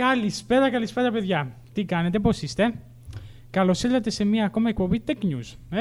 [0.00, 1.56] Καλησπέρα, καλησπέρα παιδιά.
[1.72, 2.74] Τι κάνετε, πώς είστε;
[3.50, 5.56] Καλώς ήρθατε σε μια ακόμα εκπομπή Tech News.
[5.70, 5.80] Ε;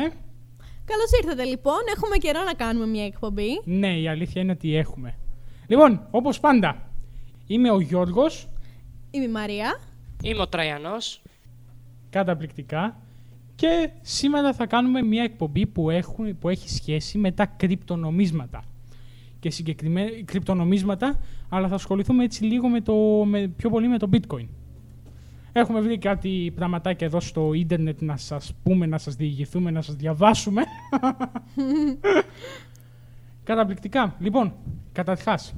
[0.86, 1.78] Καλώς ήρθατε λοιπόν.
[1.96, 3.62] Έχουμε καιρό να κάνουμε μια εκπομπή.
[3.64, 5.16] Ναι, η αλήθεια είναι ότι έχουμε.
[5.68, 6.92] Λοιπόν, όπως πάντα,
[7.48, 8.48] είμαι ο Γιώργος,
[9.12, 9.80] Είμαι η Μαρία.
[10.24, 11.22] Είμαι ο Τραϊανός.
[12.10, 13.02] καταπληκτικά,
[13.56, 18.64] και σήμερα θα κάνουμε μια εκπομπή που, έχουν, που έχει σχέση με τα κρυπτονομίσματα.
[19.40, 21.20] Και συγκεκριμένα κρυπτονομίσματα,
[21.50, 22.94] αλλά θα ασχοληθούμε έτσι λίγο με το,
[23.26, 24.48] με, πιο πολύ με το bitcoin.
[25.52, 29.96] Έχουμε βρει κάτι πραγματάκια εδώ στο ίντερνετ να σας πούμε, να σας διηγηθούμε, να σας
[29.96, 30.64] διαβάσουμε.
[33.44, 34.16] Καταπληκτικά.
[34.20, 34.54] Λοιπόν,
[34.92, 35.54] καταρχάς,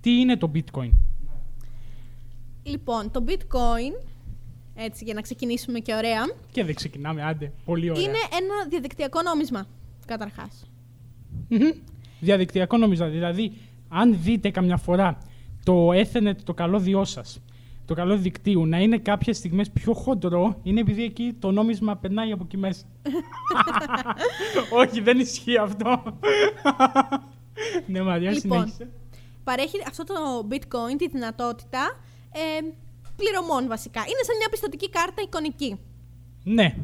[0.00, 0.90] τι είναι το bitcoin;
[2.62, 4.04] Λοιπόν, το bitcoin,
[4.74, 6.20] έτσι για να ξεκινήσουμε και ωραία,
[6.52, 8.02] Και δεν ξεκινάμε, άντε, πολύ ωραία.
[8.02, 9.66] είναι ένα διαδικτυακό νόμισμα,
[10.06, 10.70] καταρχάς.
[11.48, 11.70] Μμμ.
[12.20, 13.06] Διαδικτυακό νόμισμα.
[13.06, 13.52] Δηλαδή,
[13.88, 15.18] αν δείτε καμιά φορά
[15.64, 17.40] το Ethernet, το καλώδιό σας,
[17.84, 22.32] το καλώδιο δικτύου, να είναι κάποιες στιγμές πιο χοντρό, είναι επειδή εκεί το νόμισμα περνάει
[22.32, 22.84] από εκεί μέσα.
[24.80, 26.02] Όχι, δεν ισχύει αυτό.
[27.86, 28.58] ναι, Μαρία, Λοιπόν.
[28.58, 28.88] συνέχισε.
[29.44, 30.14] Παρέχει αυτό το
[30.50, 32.00] bitcoin τη δυνατότητα
[32.32, 32.60] ε,
[33.16, 34.00] πληρωμών βασικά.
[34.00, 35.78] Είναι σαν μια πιστοτική κάρτα εικονική.
[36.44, 36.74] Ναι,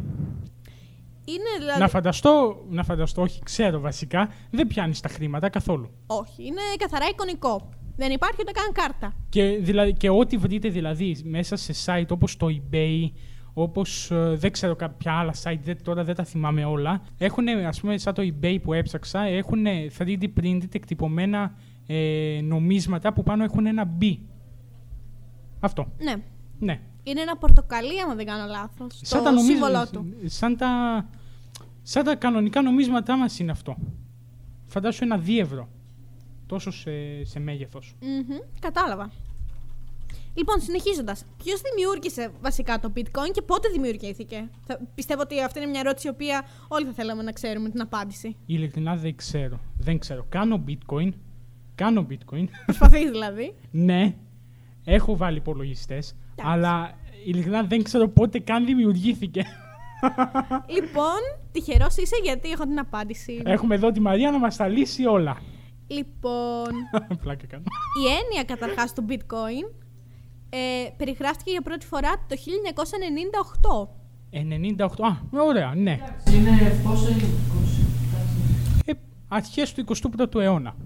[1.25, 1.81] Είναι δηλαδή...
[1.81, 5.91] να φανταστώ, να φανταστώ, όχι, ξέρω βασικά, δεν πιάνεις τα χρήματα καθόλου.
[6.07, 7.69] Όχι, είναι καθαρά εικονικό.
[7.97, 9.15] Δεν υπάρχει ούτε καν κάρτα.
[9.29, 13.11] Και, δηλαδή, και ό,τι βρείτε δηλαδή μέσα σε site όπως το eBay,
[13.55, 17.81] όπως ε, δεν ξέρω κάποια άλλα site, δεν, τώρα δεν τα θυμάμαι όλα, έχουν ας
[17.81, 19.65] πούμε σαν το eBay που έψαξα, έχουν
[19.99, 21.55] 3D printed εκτυπωμένα
[21.87, 24.17] ε, νομίσματα που πάνω έχουν ένα B.
[25.61, 25.93] Αυτό.
[25.99, 26.15] Ναι.
[26.59, 26.81] Ναι.
[27.05, 29.01] Είναι ένα πορτοκαλί, άμα δεν κάνω λάθος.
[29.03, 30.07] Σαν το τα, νομίσ- σύμβολό του.
[30.25, 31.05] σαν, τα,
[31.83, 33.77] σαν τα κανονικά νομίσματά μας είναι αυτό.
[34.67, 35.69] Φαντάσου ένα δίευρο.
[36.47, 37.95] Τόσο σε, σε μέγεθος.
[38.01, 39.11] Μμμ, κατάλαβα.
[40.35, 41.25] Λοιπόν, συνεχίζοντας.
[41.45, 46.07] Ποιος δημιούργησε βασικά το bitcoin και πότε δημιουργήθηκε; Θα, πιστεύω ότι αυτή είναι μια ερώτηση
[46.07, 48.37] η οποία όλοι θα θέλαμε να ξέρουμε την απάντηση.
[48.47, 49.61] Ειλικρινά δεν ξέρω.
[49.79, 50.27] Δεν ξέρω.
[50.29, 51.09] Κάνω bitcoin.
[51.75, 52.45] Κάνω bitcoin.
[52.67, 53.55] Προσπαθείς δηλαδή.
[53.71, 54.15] ναι.
[54.85, 56.15] Έχω βάλει υπολογιστές.
[56.43, 56.91] Αλλά
[57.27, 59.45] ειλικρινά δεν ξέρω πότε καν δημιουργήθηκε.
[60.69, 61.19] λοιπόν,
[61.53, 63.43] τυχερός είσαι γιατί έχω την απάντηση.
[63.45, 65.37] Έχουμε εδώ τη Μαρία να μας τα λύσει όλα.
[65.87, 66.71] Λοιπόν,
[67.23, 67.63] Πλάκα κάνω.
[68.05, 69.75] η έννοια καταρχάς του bitcoin
[70.51, 72.37] ε, περιγράφτηκε για πρώτη φορά το
[74.31, 74.39] 1998.
[74.79, 74.87] 98.
[75.05, 75.99] Α, ωραία, ναι.
[76.35, 77.25] Είναι πόσο είναι,
[78.85, 78.93] Ε,
[79.29, 80.77] αρχές του 21ου αιώνα.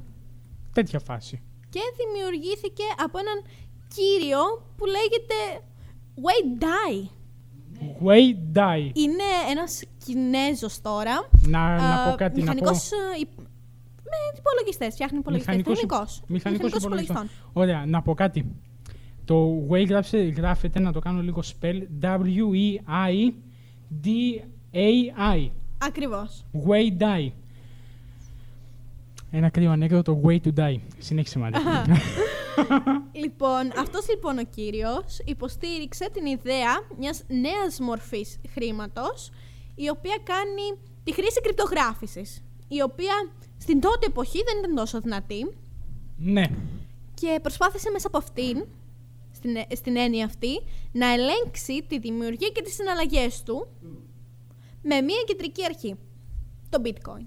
[0.72, 1.42] Τέτοια φάση.
[1.70, 3.42] Και δημιουργήθηκε από έναν
[3.94, 4.40] κύριο
[4.76, 5.34] που λέγεται
[6.24, 6.94] Wei Dai.
[8.06, 8.80] Wei Dai.
[8.92, 11.28] Είναι ένας Κινέζος τώρα.
[11.46, 12.42] Να, να ε, πω κάτι.
[12.42, 12.52] Να πω.
[12.54, 13.38] μηχανικός, ε, υπ-
[14.10, 15.56] με υπολογιστές, φτιάχνει υπολογιστές.
[15.56, 16.22] Μηχανικός, Μηχανικός.
[16.26, 17.16] μηχανικός υπολογιστών.
[17.16, 17.52] υπολογιστών.
[17.62, 18.46] Ωραία, να πω κάτι.
[19.24, 22.06] Το Way γράψε, γράφεται, να το κάνω λίγο spell, E
[24.00, 25.50] W-E-I-D-A-I.
[25.78, 26.44] Ακριβώς.
[26.68, 27.30] Way die.
[29.30, 30.76] Ένα κρύο ανέκδοτο, way to die.
[30.98, 31.60] Συνέχισε μάλλον.
[33.12, 39.30] Λοιπόν, αυτός λοιπόν ο κύριος υποστήριξε την ιδέα μιας νέας μορφής χρήματος
[39.74, 43.12] η οποία κάνει τη χρήση κρυπτογράφησης η οποία
[43.58, 45.54] στην τότε εποχή δεν ήταν τόσο δυνατή
[46.16, 46.44] ναι.
[47.14, 48.64] και προσπάθησε μέσα από αυτήν,
[49.30, 53.66] στην, στην έννοια αυτή, να ελέγξει τη δημιουργία και τις συναλλαγές του
[54.82, 55.94] με μία κεντρική αρχή,
[56.70, 57.26] το bitcoin.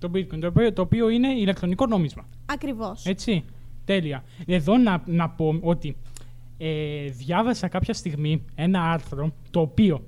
[0.00, 2.28] Το bitcoin, το οποίο, το οποίο είναι ηλεκτρονικό νόμισμα.
[2.46, 3.06] Ακριβώς.
[3.06, 3.44] Έτσι.
[3.84, 4.24] Τέλεια.
[4.46, 5.96] Εδώ να, να πω ότι
[6.58, 10.04] ε, διάβασα κάποια στιγμή ένα άρθρο το οποίο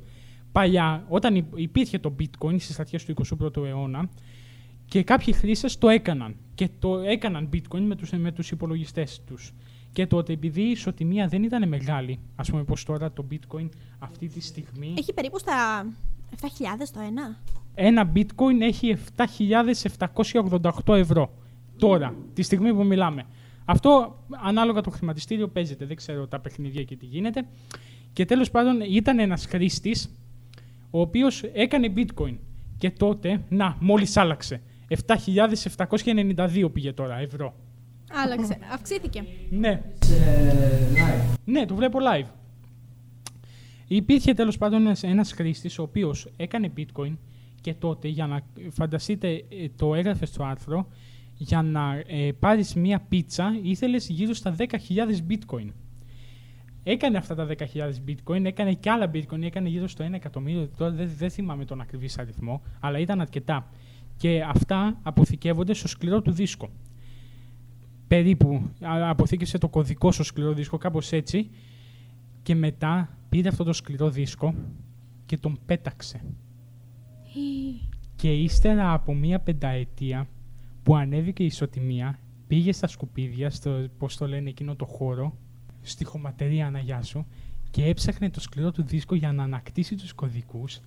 [0.52, 4.08] παλιά, όταν υ- υπήρχε το bitcoin στις αρχές του 21ου αιώνα
[4.86, 9.52] και κάποιοι χρήστες το έκαναν και το έκαναν bitcoin με τους, με τους υπολογιστές τους.
[9.92, 14.28] Και τότε επειδή η ισοτιμία δεν ήταν μεγάλη, ας πούμε πως τώρα το bitcoin αυτή
[14.28, 14.94] τη στιγμή...
[14.98, 15.86] Έχει περίπου στα
[16.40, 16.46] 7.000
[16.92, 17.38] το ένα.
[17.74, 18.96] Ένα bitcoin έχει
[20.84, 21.32] 7.788 ευρώ.
[21.76, 23.24] Τώρα, τη στιγμή που μιλάμε.
[23.68, 25.84] Αυτό ανάλογα το χρηματιστήριο παίζεται.
[25.84, 27.46] Δεν ξέρω τα παιχνίδια και τι γίνεται.
[28.12, 30.10] Και τέλος πάντων ήταν ένας χρήστης
[30.90, 32.36] ο οποίος έκανε bitcoin.
[32.78, 34.60] Και τότε, να, μόλις άλλαξε.
[35.06, 37.54] 7.792 πήγε τώρα ευρώ.
[38.12, 38.58] Άλλαξε.
[38.72, 39.24] Αυξήθηκε.
[39.50, 40.14] Ναι, σε
[40.94, 41.34] live.
[41.44, 42.28] ναι, το βλέπω live.
[43.86, 47.16] Υπήρχε τέλος πάντων ένας, ένας χρήστης ο οποίος έκανε bitcoin
[47.60, 48.40] και τότε για να
[48.70, 50.88] φανταστείτε ε, το έγραφε στο άρθρο
[51.36, 54.66] για να ε, πάρεις μία πίτσα ήθελες γύρω στα 10.000
[55.28, 55.68] bitcoin.
[56.82, 57.56] Έκανε αυτά τα 10.000
[58.08, 60.68] bitcoin, έκανε και άλλα bitcoin, έκανε γύρω στο 1 εκατομμύριο.
[60.76, 63.70] Τώρα δεν, δεν θυμάμαι τον ακριβή αριθμό, αλλά ήταν αρκετά.
[64.16, 66.68] Και αυτά αποθηκεύονται στο σκληρό του δίσκο.
[68.08, 71.50] Περίπου α, αποθήκευσε το κωδικό στο σκληρό δίσκο, κάπως έτσι.
[72.42, 74.54] Και μετά πήρε αυτό το σκληρό δίσκο
[75.26, 76.20] και τον πέταξε.
[78.16, 80.28] Και ύστερα από μία πενταετία
[80.86, 85.36] που ανέβηκε η ισοτιμία, πήγε στα σκουπίδια, στο, πώς το λένε εκείνο το χώρο,
[85.82, 87.24] στη χωματερία Αναγιάσου
[87.70, 90.80] και έψαχνε το σκληρό του δίσκο για να ανακτήσει τους κωδικούς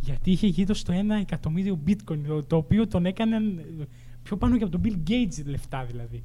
[0.00, 3.36] γιατί είχε γύρω στο ένα εκατομμύριο bitcoin, το, το οποίο τον έκανε
[4.22, 6.24] πιο πάνω και από τον Bill Gates λεφτά δηλαδή.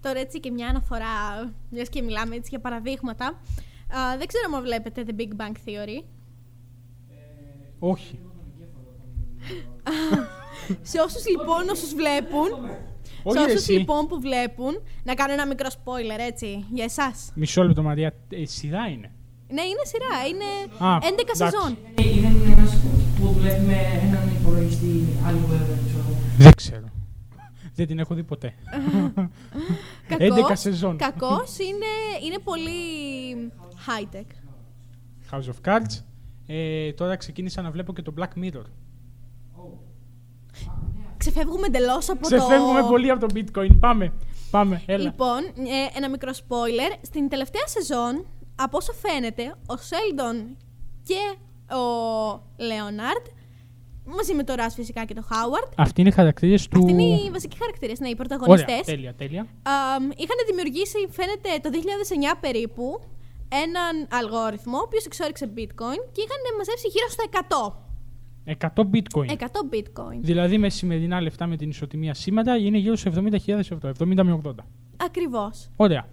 [0.00, 1.06] Τώρα έτσι και μια αναφορά,
[1.70, 3.26] μιας και μιλάμε έτσι για παραδείγματα.
[3.26, 6.04] Α, δεν ξέρω αν βλέπετε The Big Bang Theory.
[7.78, 8.18] Όχι.
[10.82, 12.48] Σε όσους λοιπόν όσους βλέπουν,
[13.22, 13.72] Όχι σε ρε, όσους εσύ.
[13.72, 14.72] λοιπόν που βλέπουν,
[15.04, 17.32] να κάνω ένα μικρό spoiler έτσι, για εσάς.
[17.34, 19.12] Μισό λεπτό Μαρία, ε, σειρά είναι.
[19.50, 20.44] Ναι, είναι σειρά, είναι
[20.92, 21.44] Α, 11 εντάξει.
[21.44, 21.76] σεζόν.
[21.94, 22.76] Ε, Είναι ένας
[23.20, 26.18] που βλέπει με έναν υπολογιστή άλλο βέβαια, ξέρω εγώ.
[26.38, 26.86] Δεν ξέρω.
[27.74, 28.54] Δεν την έχω δει ποτέ.
[30.08, 30.96] 11 Κακός, σεζόν.
[30.96, 32.72] κακός είναι, είναι πολύ
[33.86, 34.26] high-tech.
[35.30, 36.02] House of Cards.
[36.46, 38.64] Ε, τώρα ξεκίνησα να βλέπω και το Black Mirror.
[41.30, 42.86] Ξεφεύγουμε εντελώς από Ξεφεύγουμε το...
[42.86, 43.76] πολύ από το bitcoin.
[43.80, 44.12] Πάμε.
[44.50, 45.02] Πάμε, έλα.
[45.04, 46.98] Λοιπόν, ε, ένα μικρό spoiler.
[47.00, 48.26] Στην τελευταία σεζόν,
[48.56, 50.56] από όσο φαίνεται, ο Σέλντον
[51.02, 51.22] και
[51.74, 51.82] ο
[52.56, 53.26] Λέοναρντ,
[54.04, 56.78] μαζί με το Ρας φυσικά και το Χάουαρντ, Αυτοί είναι οι χαρακτήρες του...
[56.78, 58.84] αυτοί είναι οι βασικοί χαρακτήρες, ναι, οι Ωραία, πρωταγωνιστές.
[58.92, 59.46] τέλεια, τέλεια.
[59.62, 61.68] Αμ, είχαν δημιουργήσει, φαίνεται, το
[62.34, 63.00] 2009 περίπου,
[63.64, 67.24] έναν αλγόριθμο, ο οποίος εξόριξε bitcoin και είχαν μαζέψει γύρω στο
[67.74, 67.87] 100.
[68.48, 69.26] 100 bitcoin.
[69.26, 69.34] 100
[69.70, 70.18] bitcoin.
[70.20, 73.92] Δηλαδή με σημερινά λεφτά με την ισοτιμία σήμερα είναι γύρω σε 70.000 ευρώ.
[73.98, 74.52] 70 με 80.
[74.96, 75.68] Ακριβώς.
[75.76, 76.08] Ωραία.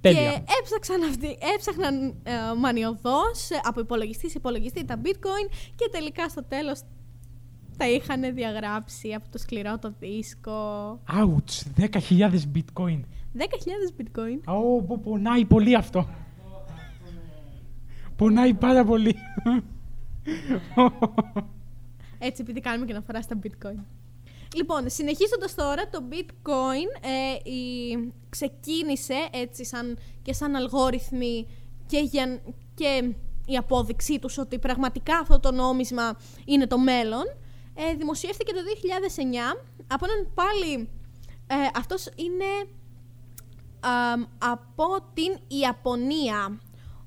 [0.00, 0.32] Τέλεια.
[0.32, 6.28] Και έψαξαν αυτοί, έψαχναν ε, μανιωδώς ε, από υπολογιστής σε υπολογιστή τα bitcoin και τελικά
[6.28, 6.82] στο τέλος
[7.76, 10.52] τα είχαν διαγράψει από το σκληρό το δίσκο.
[11.08, 13.00] Ouch, 10.000 bitcoin.
[13.38, 14.40] 10.000 bitcoin.
[14.44, 16.08] Αω, πω, πονάει πολύ αυτό.
[18.16, 19.14] Πονάει πάρα πολύ.
[22.18, 23.84] Έτσι επειδή κάνουμε και αναφορά στα bitcoin.
[24.54, 31.46] Λοιπόν, συνεχίζοντας τώρα, το bitcoin ε, η, ξεκίνησε έτσι σαν, και σαν αλγόριθμοι
[31.86, 32.40] και, για,
[32.74, 33.14] και
[33.46, 37.24] η απόδειξή τους ότι πραγματικά αυτό το νόμισμα είναι το μέλλον.
[37.74, 38.58] Ε, δημοσιεύτηκε το
[39.54, 40.88] 2009 από έναν πάλι...
[41.48, 42.70] Ε, αυτός είναι
[43.80, 44.84] αμ, από
[45.14, 46.60] την Ιαπωνία.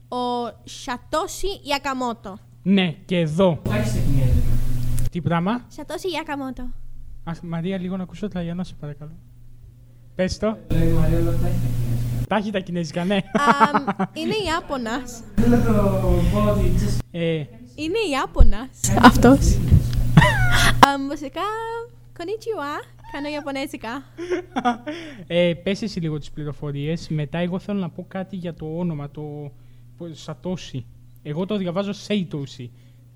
[0.08, 2.38] Ο Σατόσι Ιακαμότο.
[2.64, 3.60] ναι, και εδώ.
[3.66, 4.39] Υπάρχει στα κινέζικα.
[5.10, 5.62] Τι πράγμα.
[5.68, 6.68] Σατόσι Ιακαμότο.
[7.24, 9.12] Αχ, Μαρία, λίγο να ακούσω τα Ιαννά, σε παρακαλώ.
[10.16, 10.58] Πες το.
[10.72, 12.26] Λέει η Μαρία, όλα αυτά έχει στα κινέζικα.
[12.28, 13.18] Τα έχει τα κινέζικα, ναι.
[13.74, 15.24] Αμ, είναι Ιάπωνας.
[15.36, 15.72] Θέλω να το
[16.34, 17.36] πω ότι just ε,
[17.76, 18.70] Είναι Ιάπωνας.
[19.02, 19.58] Αυτός.
[20.88, 21.42] Αμ, βασικά,
[22.18, 22.84] konnichiwa.
[23.12, 24.04] Κάνω Ιαπωνέζικα.
[25.28, 27.08] ε, πες εσύ λίγο τις πληροφορίες.
[27.10, 29.52] Μετά εγώ θέλω να πω κάτι για το όνομα, το
[30.12, 30.86] Σατόση.
[31.24, 32.72] Εγώ το διαβάζω Σέιτόση.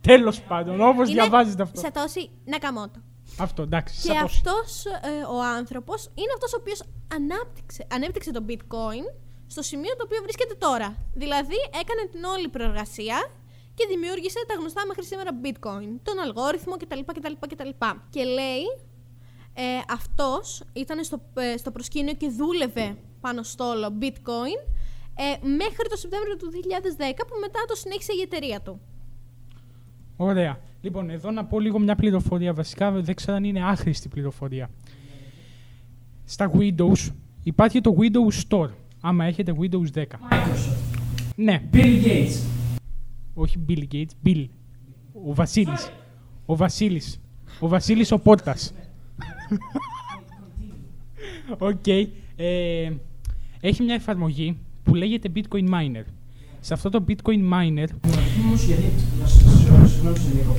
[0.08, 1.80] Τέλος πάντων, όπως διαβάζετε αυτό.
[1.80, 3.00] Σατόσι Νακαμότο.
[3.40, 4.24] Αυτό, εντάξει, Και Σατόση.
[4.24, 6.84] αυτός ε, ο άνθρωπος είναι αυτός ο οποίος
[7.16, 9.06] ανάπτυξε, ανέπτυξε το bitcoin
[9.48, 10.96] στο σημείο το οποίο βρίσκεται τώρα.
[11.14, 13.18] Δηλαδή έκανε την όλη προεργασία
[13.74, 17.00] και δημιούργησε τα γνωστά μέχρι σήμερα bitcoin, τον αλγόριθμο κτλ.
[17.06, 17.70] κτλ, κτλ.
[18.10, 18.64] Και λέει,
[19.54, 24.60] ε, αυτός ήταν στο, ε, στο προσκήνιο και δούλευε πάνω στο όλο bitcoin
[25.16, 28.82] ε, μέχρι το Σεπτέμβριο του 2010 που μετά το συνέχισε η εταιρεία του.
[30.24, 30.60] Ωραία.
[30.82, 32.54] Λοιπόν, εδώ να πω λίγο μια πληροφορία.
[32.54, 34.70] Βασικά δεν ξέρω αν είναι άχρηστη πληροφορία.
[36.26, 37.12] Στα Windows
[37.44, 38.70] υπάρχει το Windows Store.
[39.02, 40.02] Άμα έχετε Windows 10.
[40.04, 40.78] Microsoft.
[41.36, 42.42] Ναι, Bill Gates.
[43.34, 44.46] όχι Bill Gates, Bill.
[45.26, 45.92] Ο Βασίλης.
[46.46, 47.22] Ο Βασίλης.
[47.60, 48.74] Ο Βασίλης ο Πόρτας.
[51.58, 51.88] Οκ.
[52.36, 52.92] Ε,
[53.62, 56.04] έχει μια εφαρμογή που λέγεται Bitcoin Miner.
[56.66, 57.88] Σε αυτό το Bitcoin Miner,
[58.46, 58.84] Όμως γιατί,
[59.22, 60.56] να σας συγγνώμη, συγγνώμη σε λίγο.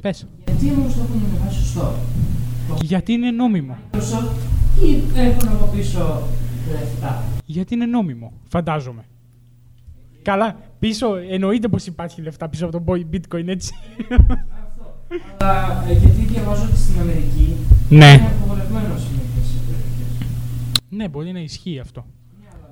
[0.00, 1.92] πες, Γιατί όμως το έχουν ανεβάσει στο
[2.82, 4.36] γιατί είναι νόμιμο; Microsoft
[4.84, 6.22] ή έχουν από πίσω
[6.70, 7.22] λεφτά.
[7.46, 9.04] Γιατί είναι νόμιμο, φαντάζομαι.
[10.22, 13.72] Καλά, πίσω εννοείται πως υπάρχει λεφτά πίσω από το bitcoin, έτσι.
[14.64, 15.02] Αυτό.
[15.38, 17.56] Αλλά ε, γιατί διαβάζω ότι στην Αμερική
[17.88, 18.06] Ναι.
[18.12, 20.28] είναι απογορευμένο σε μερικές περιοχές.
[20.88, 22.04] Ναι, μπορεί να ισχύει αυτό.
[22.40, 22.68] Ναι, αλλά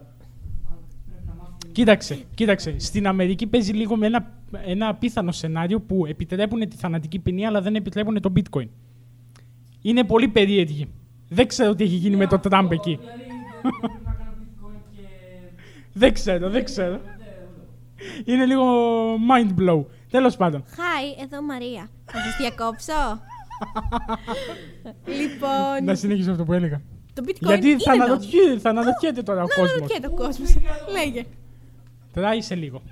[0.70, 0.76] αν
[1.06, 2.74] πρέπει να μάθουμε Κοίταξε, κοίταξε.
[2.78, 4.32] Στην Αμερική παίζει λίγο με ένα,
[4.66, 8.68] ένα απίθανο σενάριο που επιτρέπουν τη θανατική ποινή, αλλά δεν επιτρέπουν το bitcoin.
[9.82, 10.88] Είναι πολύ περίεργη.
[11.28, 12.98] Δεν ξέρω τι έχει γίνει με το Τραμπ εκεί.
[13.00, 13.20] Δηλαδή
[13.62, 15.02] δεν πρέπει να κάνω bitcoin και...
[15.92, 17.00] Δεν ξέρω, δεν ξέρω.
[18.24, 18.64] Είναι λίγο
[19.14, 19.84] mind blow.
[20.10, 20.64] Τέλος πάντων.
[20.66, 21.88] Χάι, εδώ Μαρία.
[22.04, 22.92] Θα σας διακόψω.
[25.20, 26.80] λοιπόν, Να συνεχίσω αυτό που έλεγα.
[27.12, 29.70] το bitcoin Γιατί είναι θα αναρωτιέται, θα αναρωτιέται τώρα ο κόσμος.
[29.70, 30.56] αναρωτιέται ο κόσμος.
[30.92, 31.24] Λέγε.
[32.14, 32.83] Τράει σε λίγο.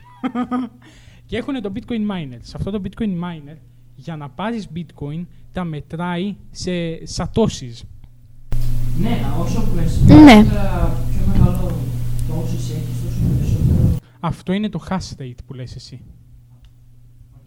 [1.27, 2.39] και έχουν το bitcoin miner.
[2.41, 3.57] Σε αυτό το bitcoin miner,
[3.95, 6.71] για να πάρεις bitcoin, τα μετράει σε
[7.17, 7.81] satoshis.
[8.99, 9.67] Ναι, όσο Ναι.
[9.75, 11.73] περισσότερα πιο μεγάλο
[12.29, 13.97] τόσες έχεις, τόσο περισσότερο.
[14.21, 16.05] Αυτό είναι το hash rate που λες εσύ.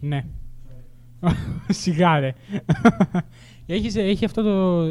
[0.00, 0.24] Ναι.
[1.68, 2.34] Σιγάρε.
[3.66, 4.84] έχεις, έχει αυτό το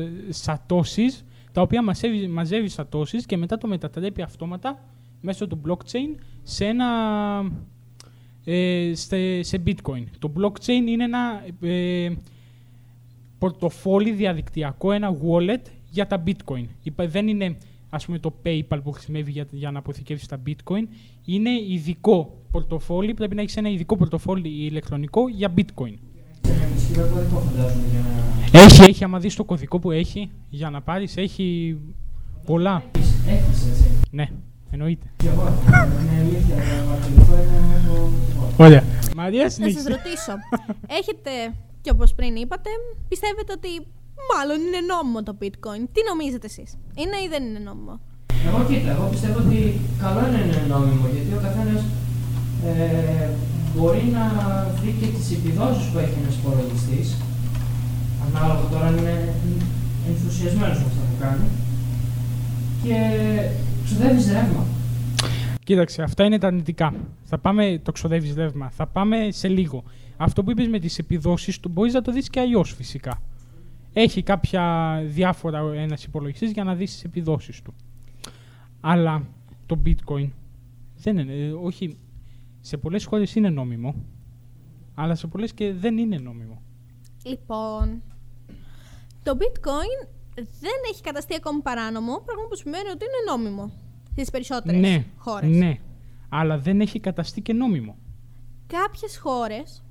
[0.46, 4.80] satoshis, τα οποία μαζεύει, μαζεύεις satoshis και μετά το μετατρέπει αυτόματα
[5.26, 6.86] μέσω του blockchain σε ένα
[8.46, 10.04] ε, σε, σε bitcoin.
[10.20, 12.10] Το blockchain είναι ένα ε,
[13.38, 16.66] πορτοφόλι διαδικτυακό, ένα wallet για τα bitcoin.
[16.84, 17.58] Υπα- Δεν είναι
[17.90, 20.84] ας πούμε το PayPal που χρησιμεύει για, για να αποθηκεύσεις τα bitcoin.
[21.26, 25.94] Είναι ειδικό πορτοφόλι, πρέπει να έχεις ένα ειδικό πορτοφόλι ηλεκτρονικό για bitcoin.
[26.42, 28.60] Και ένα ισχυρό κωδικό φαντάζομαι για να...
[28.60, 31.78] Έχει, έχει, άμα δεις το κωδικό που έχει, για να πάρεις, έχει
[32.46, 32.84] πολλά.
[32.96, 33.90] Έχεις, έχεις έτσι.
[34.12, 34.30] Ναι,
[34.78, 35.08] εννοείται.
[35.22, 35.62] Και εγώ έχω.
[36.02, 37.96] Είναι αλήθεια, το μαθηματικό είναι έχω...
[38.66, 38.84] Ωραία.
[39.22, 39.90] Μαρία, Να σας συνέχισε.
[39.96, 40.34] ρωτήσω.
[41.00, 41.32] Έχετε,
[41.84, 42.70] και όπως πριν είπατε,
[43.12, 43.72] πιστεύετε ότι
[44.32, 46.70] μάλλον είναι νόμιμο το bitcoin; Τι νομίζετε εσείς,
[47.02, 47.94] είναι ή δεν είναι νόμιμο;
[48.48, 49.60] Εγώ κοίτα, εγώ πιστεύω ότι
[50.04, 51.82] καλό είναι να είναι νόμιμο γιατί ο καθένας
[52.70, 53.28] ε,
[53.74, 54.24] μπορεί να
[54.80, 57.08] δει και τις επιδόσεις που έχει ένας υπολογιστής.
[58.26, 59.18] Ανάλογα τώρα αν είναι
[60.10, 61.48] ενθουσιασμένος με αυτό που κάνει.
[62.84, 62.98] Και
[63.86, 64.66] ξοδεύεις ρεύμα.
[65.64, 66.94] Κοίταξε, αυτά είναι τα αρνητικά.
[67.24, 68.70] Θα πάμε, το ξοδεύεις ρεύμα.
[68.70, 69.84] Θα πάμε σε λίγο.
[70.18, 73.22] Αυτό που είπες με τις επιδόσεις του μπορείς να το δεις και αλλιώς φυσικά.
[73.94, 77.74] Έχει κάποια διάφορα ένας υπολογιστής για να δεις τις επιδόσεις του.
[78.82, 79.28] Αλλά
[79.66, 80.30] το bitcoin
[80.98, 81.98] δεν είναι, ε, όχι,
[82.62, 83.96] σε πολλές χώρες είναι νόμιμο,
[84.96, 86.62] αλλά σε πολλές και δεν είναι νόμιμο.
[87.24, 88.02] Λοιπόν,
[89.24, 93.72] το bitcoin δεν έχει καταστεί ακόμη παράνομο, πράγμα που σημαίνει ότι είναι νόμιμο
[94.12, 95.50] στις περισσότερες ναι, χώρες.
[95.58, 95.78] ναι,
[96.30, 97.96] αλλά δεν έχει καταστεί και νόμιμο.
[98.68, 99.84] Κάποιες χώρες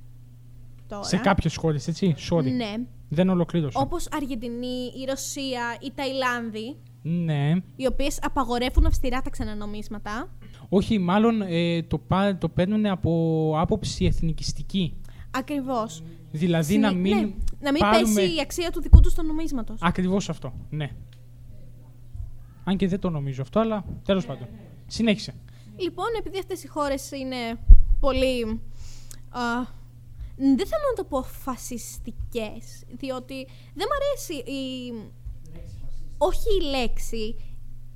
[0.88, 2.74] τώρα, Σε κάποιες χώρες, έτσι, sorry, ναι,
[3.08, 3.80] δεν ολοκλήρωσα.
[3.80, 10.36] όπως Αργεντινή, η Ρωσία, η Ταϊλάνδη, Ναι, οι οποίες απαγορεύουν αυστηρά τα ξενανομίσματα,
[10.68, 14.94] όχι, μάλλον ε, το, πά- το παίρνουν από άποψη εθνικιστική.
[15.30, 16.02] ακριβώς.
[16.36, 18.14] Δηλαδή να Συνε- μην, ναι, να μην πάρουμε...
[18.14, 19.78] πέσει η αξία του δικού τους του νομίσματος.
[19.82, 20.90] Ακριβώς αυτό, ναι.
[22.64, 24.48] Αν και δεν το νομίζω αυτό, αλλά τέλος πάντων.
[24.86, 25.34] Συνέχισε.
[25.76, 27.36] Λοιπόν, επειδή αυτές οι χώρες είναι
[28.00, 28.60] πολύ...
[29.30, 29.62] α,
[30.36, 34.92] δεν θέλω να το πω φασιστικές, διότι δεν μ' αρέσει η...
[36.18, 37.36] Όχι η λέξη,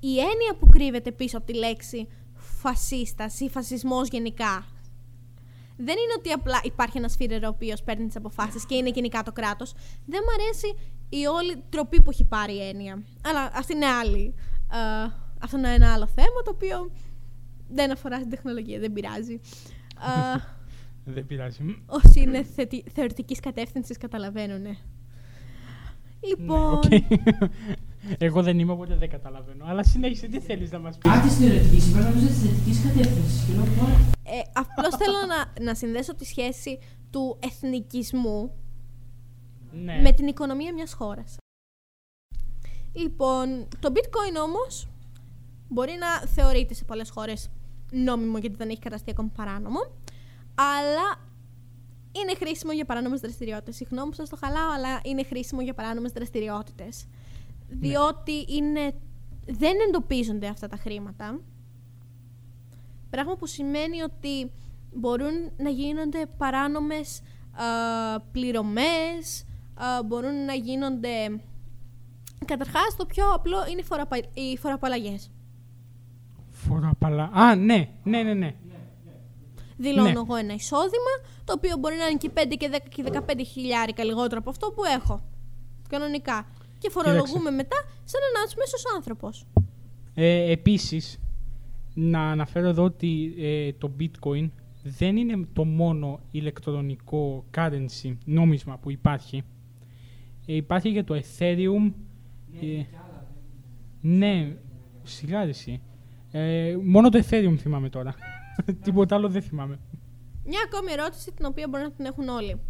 [0.00, 4.66] η έννοια που κρύβεται πίσω από τη λέξη φασίστας ή φασισμός γενικά.
[5.80, 8.88] Δεν είναι ότι απλά υπάρχει ένας φύρερ ο ο οποίος παίρνει τις αποφάσεις και είναι
[8.88, 9.72] γενικά το κράτος.
[10.06, 13.02] Δεν μου αρέσει η όλη τροπή που έχει πάρει η έννοια.
[13.24, 14.34] Αλλά αυτή είναι άλλη.
[14.68, 14.78] Α,
[15.42, 16.90] αυτό είναι ένα άλλο θέμα το οποίο
[17.68, 19.40] δεν αφορά στην τεχνολογία, δεν πειράζει.
[19.96, 20.40] Α,
[21.14, 21.82] Δεν πειράζει.
[21.86, 22.84] όσοι είναι θετι...
[22.94, 24.76] θεωρητικής κατεύθυνσης καταλαβαίνουν.
[26.28, 27.02] Λοιπόν, Ναι, οκ.
[28.18, 29.64] Εγώ δεν είμαι, οπότε δεν καταλαβαίνω.
[29.66, 33.46] Αλλά συνέχισε, τι θέλεις να μας πεις; Α, τη θεωρητική, συμπέραν νομίζω τη θετική κατεύθυνση.
[33.46, 33.98] Και λέω, «Ωραία».
[34.22, 36.78] ε, απλώς θέλω να, να συνδέσω τη σχέση
[37.10, 38.52] του εθνικισμού
[39.84, 40.00] Ναι.
[40.00, 41.36] με την οικονομία μιας χώρας.
[42.92, 44.88] Λοιπόν, το bitcoin όμως
[45.68, 47.50] μπορεί να θεωρείται σε πολλές χώρες
[47.92, 49.80] νόμιμο γιατί δεν έχει καταστεί ακόμη παράνομο,
[50.54, 51.26] αλλά
[52.12, 53.76] είναι χρήσιμο για παράνομες δραστηριότητες.
[53.76, 57.06] Συγγνώμη που σας το χαλάω, αλλά είναι χρήσιμο για παράνομες δραστηριότητες.
[57.68, 58.92] Διότι είναι,
[59.46, 61.40] δεν εντοπίζονται αυτά τα χρήματα,
[63.10, 64.50] πράγμα που σημαίνει ότι
[64.92, 67.20] μπορούν να γίνονται παράνομες
[67.52, 69.44] α, πληρωμές,
[69.74, 71.40] α, μπορούν να γίνονται...
[72.44, 74.16] Καταρχάς, το πιο απλό είναι οι, φοραπα...
[74.16, 75.30] οι φοροαπαλλαγές.
[76.48, 77.30] Φοροαπαλα...
[77.32, 78.54] Α, ναι, ναι, ναι, ναι.
[79.76, 80.10] Δηλώνω Ναι.
[80.10, 81.12] εγώ ένα εισόδημα,
[81.44, 84.70] το οποίο μπορεί να είναι και 5 και 10 και 15 χιλιάρικα λιγότερο από αυτό
[84.70, 85.22] που έχω.
[85.88, 86.46] Κανονικά.
[86.78, 89.46] Και φορολογούμε μετά σαν ένας μέσος άνθρωπος.
[90.14, 91.20] Ε, επίσης,
[91.94, 94.50] να αναφέρω εδώ ότι ε, το bitcoin
[94.82, 99.42] δεν είναι το μόνο ηλεκτρονικό currency, νόμισμα που υπάρχει.
[100.46, 101.92] Ε, υπάρχει και το ethereum.
[102.60, 102.82] ε,
[104.00, 104.56] ναι,
[105.02, 105.82] σιγά ρε εσύ.
[106.30, 108.14] Ε, μόνο το ethereum θυμάμαι τώρα.
[108.84, 109.78] Τίποτα άλλο δεν θυμάμαι.
[110.44, 112.60] Μια ακόμη ερώτηση την οποία μπορεί να την έχουν όλοι.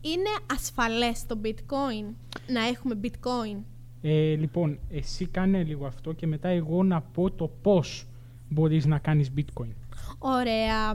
[0.00, 2.14] Είναι ασφαλές το bitcoin;
[2.48, 3.56] Να έχουμε bitcoin.
[4.02, 8.06] Ε, λοιπόν, εσύ κάνε λίγο αυτό και μετά εγώ να πω το πώς
[8.48, 9.70] μπορείς να κάνεις bitcoin.
[10.18, 10.92] Ωραία.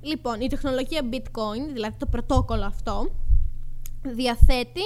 [0.00, 3.10] Λοιπόν, η τεχνολογία bitcoin, δηλαδή το πρωτόκολλο αυτό,
[4.02, 4.80] διαθέτει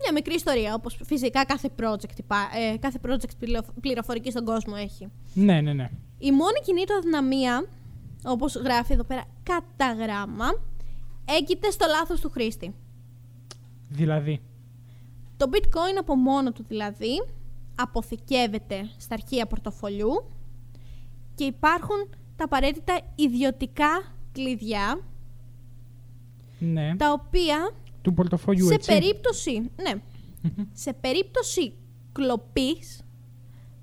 [0.00, 4.74] μια μικρή ιστορία, όπως φυσικά κάθε project, υπά- ε, κάθε project πληρο- πληροφορική στον κόσμο
[4.76, 5.08] έχει.
[5.34, 5.90] Ναι, ναι, ναι.
[6.18, 7.64] Η μόνη κινήτο αδυναμία,
[8.24, 10.46] όπως γράφει εδώ πέρα κατά γράμμα,
[11.24, 12.74] έγκυται στο λάθος του χρήστη.
[13.88, 14.40] Δηλαδή.
[15.38, 17.24] Το bitcoin από μόνο του δηλαδή
[17.74, 20.10] αποθηκεύεται στα αρχεία πορτοφολιού
[21.34, 21.96] και υπάρχουν
[22.36, 25.00] τα απαραίτητα ιδιωτικά κλειδιά
[26.58, 26.96] Ναι.
[26.96, 27.70] τα οποία
[28.02, 28.92] Του πορτοφολιού, σε έτσι.
[28.92, 30.02] περίπτωση, ναι,
[30.72, 31.72] σε περίπτωση
[32.12, 33.02] κλοπής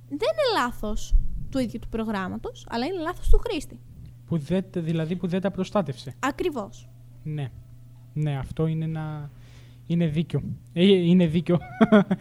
[0.07, 1.15] δεν είναι λάθος
[1.49, 3.79] του ίδιου του προγράμματος, αλλά είναι λάθος του χρήστη.
[4.25, 6.15] Που δεν, δηλαδή που δεν τα προστάτευσε.
[6.19, 6.89] Ακριβώς.
[7.23, 7.51] Ναι.
[8.13, 9.31] Ναι, αυτό είναι ένα...
[9.87, 10.41] Είναι δίκιο.
[10.73, 11.59] Ε, είναι δίκιο.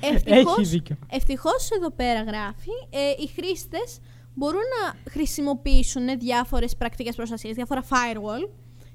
[0.00, 0.96] Ευτυχώς, Έχει δίκιο.
[1.10, 3.98] ευτυχώς εδώ πέρα γράφει, ε, οι χρήστες
[4.34, 8.50] μπορούν να χρησιμοποιήσουν διάφορες πρακτικές προστασίας, διάφορα firewall,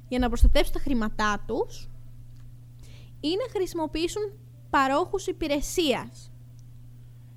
[0.07, 1.89] για να προστατεύσουν τα χρήματά τους
[3.19, 4.21] ή να χρησιμοποιήσουν
[4.69, 6.31] παρόχους υπηρεσίας.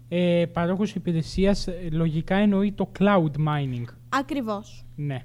[0.08, 3.84] Ε, παρόχος υπηρεσίας ε, λογικά εννοεί το cloud mining.
[4.08, 4.84] Ακριβώς.
[4.96, 5.24] Ναι.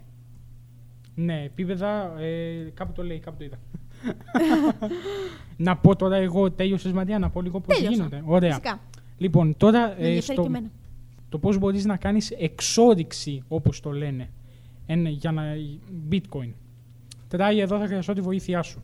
[1.16, 3.60] Ναι, επίπεδα, ε, κάπου το λέει, κάπου το είδα.
[5.68, 7.96] να πω τώρα εγώ, τέλειωσες Μαρία, να πω λίγο πώς Τέλειωσα.
[7.96, 8.22] γίνονται.
[8.26, 8.50] Ωραία.
[8.50, 8.80] Φυσικά.
[9.18, 10.72] Λοιπόν, τώρα Με ε, ενδιαφέρει στο, και εμένα.
[11.30, 14.30] το πώς μπορείς να κάνεις εξόριξη, όπως το λένε,
[14.86, 15.44] εν, για να,
[16.12, 16.52] bitcoin.
[17.28, 18.82] Τράει εδώ θα χρειαστώ τη βοήθειά σου.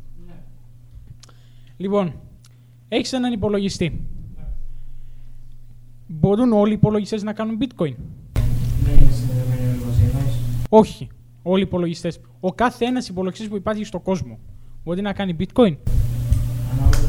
[1.78, 2.14] Λοιπόν,
[2.88, 4.06] έχεις έναν υπολογιστή.
[6.08, 7.94] Μπορούν όλοι οι υπολογιστές να κάνουν bitcoin;
[8.84, 10.38] Δεν είναι συνδεδεμένοι όλοι μαζί, εννοείς.
[10.70, 11.08] Όχι.
[11.44, 12.20] Όλοι οι υπολογιστές.
[12.40, 14.40] Ο κάθε ένας υπολογιστής που υπάρχει στον κόσμο
[14.84, 15.78] μπορεί να κάνει bitcoin.
[16.72, 17.08] Ανάλογα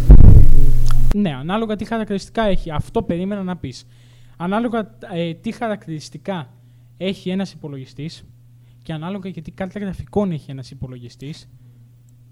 [1.15, 2.71] Ναι, ανάλογα τι χαρακτηριστικά έχει.
[2.71, 3.87] Αυτό περίμενα να πεις.
[4.37, 6.53] Ανάλογα ε, τι χαρακτηριστικά
[6.97, 8.25] έχει ένας υπολογιστής
[8.83, 11.49] και ανάλογα και τι κάρτα γραφικών έχει ένας υπολογιστής.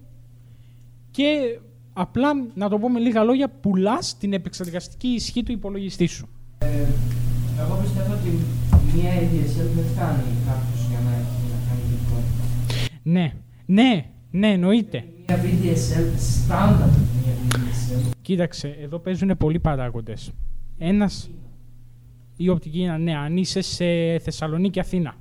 [1.11, 1.59] και
[1.93, 6.29] απλά, να το πω με λίγα λόγια, πουλάς την επεξεργαστική ισχύ του υπολογιστή σου.
[6.57, 6.65] Ε,
[7.59, 8.29] εγώ πιστεύω ότι
[8.95, 12.23] μία ADSL δεν φτάνει κάποιος για να έχει να κάνει bitcoin.
[13.03, 13.33] Ναι,
[13.71, 15.05] ναι, ναι, εννοείται.
[15.27, 18.11] Μία VDSL, στάνταρ μία VDSL.
[18.21, 20.31] Κοίταξε, εδώ παίζουν πολλοί παράγοντες.
[20.77, 21.29] Ένας.
[22.37, 23.85] Η οπτική είναι, ναι, αν είσαι σε
[24.19, 25.15] Θεσσαλονίκη Αθήνα.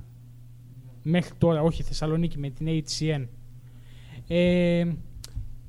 [1.03, 3.27] Μέχρι τώρα, όχι Θεσσαλονίκη με την HCN.
[4.27, 4.85] Ε,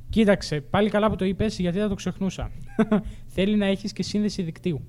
[0.08, 2.50] κοίταξε, πάλι καλά που το είπες, γιατί θα το ξεχνούσα.
[3.34, 4.80] Θέλει να έχεις και σύνδεση δικτύου.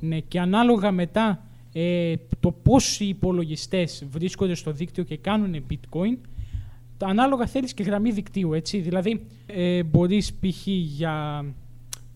[0.00, 1.46] Ναι, και ανάλογα μετά
[1.78, 6.18] ε, το πόσοι υπολογιστές βρίσκονται στο δίκτυο και κάνουν bitcoin,
[6.96, 8.78] τα ανάλογα θέλεις και γραμμή δικτύου, έτσι.
[8.78, 10.66] Δηλαδή, ε, μπορείς π.χ.
[10.66, 11.44] για...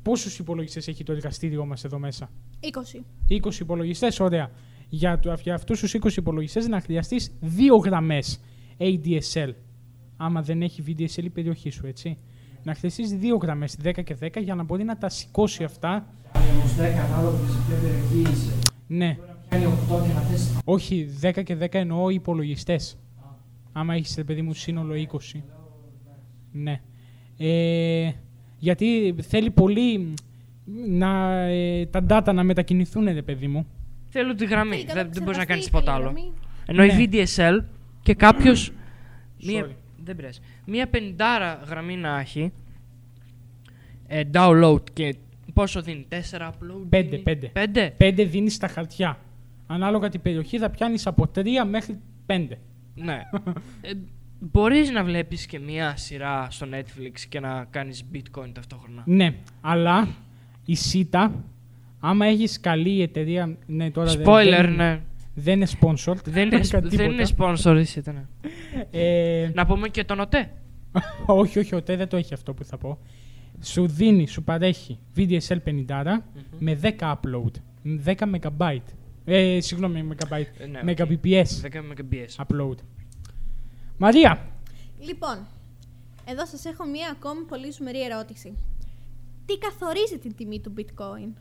[0.03, 3.01] Πόσους υπολογιστές έχει το εργαστήριό μας εδώ μέσα; 20.
[3.29, 4.51] 20 υπολογιστές, ωραία.
[4.88, 8.40] Για, το, για αυτούς τους 20 υπολογιστές να χρειαστείς δύο γραμμές
[8.79, 9.53] ADSL.
[10.16, 12.18] Άμα δεν έχει VDSL η περιοχή σου, έτσι.
[12.62, 15.92] Να χρειαστείς δύο γραμμές, 10 και 10, για να μπορεί να τα σηκώσει αυτά.
[16.33, 18.53] Αν όμως 10 ανάλογα σε ποια περιοχή είσαι.
[18.87, 19.18] Ναι,
[19.50, 22.98] Μπορεί να πιάνει 8 και να θες όχι 10 και 10 εννοώ υπολογιστές.
[23.72, 25.42] Άμα έχεις, ρε παιδί μου, σύνολο 20.
[26.52, 26.80] Ναι.
[27.38, 28.10] Ε,
[28.58, 30.14] γιατί θέλει πολύ
[30.88, 33.66] να, ε, τα data να μετακινηθούν, ρε παιδί μου.
[34.08, 34.76] Θέλω τη γραμμή.
[34.76, 36.04] Θέλει Δεν, δεν μπορείς να κάνεις κατασκευαστή, τίποτα θέλει άλλο.
[36.04, 36.32] γραμμή.
[36.66, 37.24] Ενώ η Ναι.
[37.26, 37.64] VDSL
[38.02, 38.72] και κάποιος.
[39.44, 39.70] μία, Sorry.
[40.04, 40.40] δεν πειράζει.
[40.66, 42.52] Μία πεντάρα γραμμή να έχει.
[44.06, 45.14] Ε, download και
[45.52, 46.86] πόσο δίνει, 4 upload.
[46.88, 47.46] Πέντε, δίνει; πέντε.
[47.46, 49.18] Πέντε; 5 δίνεις στα χαρτιά.
[49.72, 52.46] Ανάλογα την περιοχή θα πιάνεις από 3 μέχρι 5.
[52.94, 53.20] Ναι.
[53.80, 53.90] ε,
[54.38, 59.02] μπορείς να βλέπεις και μία σειρά στο Netflix και να κάνεις bitcoin ταυτόχρονα.
[59.06, 60.09] Ναι, αλλά
[60.64, 61.44] η ΣΥΤΑ,
[62.00, 63.56] άμα έχεις καλή εταιρεία.
[63.66, 65.00] Ναι, τώρα δεν- Spoiler, δεν, ναι.
[65.35, 66.24] δεν είναι sponsored.
[66.24, 67.54] Δεν είναι, Κάτι δεν είναι τίποτα.
[67.56, 68.24] sponsor, εσύ, ναι.
[68.90, 70.50] Ε, Να πούμε και τον ΟΤΕ.
[71.26, 72.98] όχι, όχι, ο ΤΕ δεν το έχει αυτό που θα πω.
[73.62, 76.22] Σου δίνει, σου παρέχει VDSL 50
[76.59, 77.50] με 10 upload.
[78.04, 78.76] 10 MB.
[79.24, 80.42] Ε, συγγνώμη, MB.
[80.59, 80.96] Ε, ναι, OK.
[80.98, 82.44] Mbps 10 Mbps.
[82.46, 82.74] upload.
[83.98, 84.50] Μαρία,
[84.98, 85.46] Λοιπόν,
[86.24, 88.56] εδώ σας έχω μία ακόμη πολύ ζουμερή ερώτηση.
[89.46, 91.33] Τι καθορίζει την τιμή του bitcoin?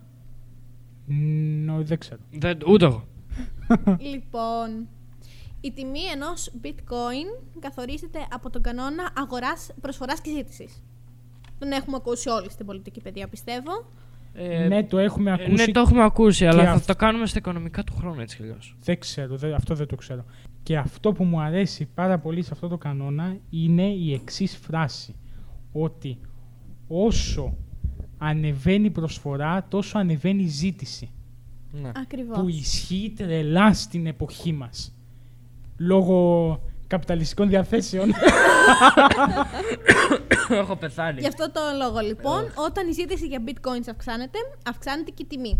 [1.65, 2.21] No, δεν ξέρω.
[2.31, 3.07] Δεν, ούτε εγώ.
[4.11, 4.87] λοιπόν,
[5.61, 10.83] η τιμή ενός bitcoin καθορίζεται από τον κανόνα αγοράς, προσφοράς και ζήτησης.
[11.59, 13.71] Τον έχουμε ακούσει όλοι στην πολιτική παιδεία, πιστεύω.
[14.33, 15.51] Ε, ναι, το έχουμε ε, ακούσει.
[15.65, 18.41] ναι, το έχουμε ακούσει, αλλά θα αυ- το κάνουμε στα οικονομικά του χρόνου έτσι κι
[18.43, 18.75] αλλιώς.
[18.83, 20.25] Δεν ξέρω, δεν- αυτό δεν το ξέρω.
[20.63, 25.15] Και αυτό που μου αρέσει πάρα πολύ σε αυτό το κανόνα είναι η εξής φράση.
[25.71, 26.17] Ότι
[26.87, 27.57] όσο
[28.17, 31.11] ανεβαίνει η προσφορά, τόσο ανεβαίνει η ζήτηση.
[31.81, 31.91] Ναι.
[31.95, 32.39] Ακριβώς.
[32.39, 34.95] Που ισχύει τρελά στην εποχή μας.
[35.77, 38.13] Λόγω καπιταλιστικών διαθέσεων.
[40.61, 41.19] Έχω πεθάνει.
[41.19, 45.59] Γι' αυτό το λόγο λοιπόν, όταν η ζήτηση για bitcoins αυξάνεται, αυξάνεται και η τιμή.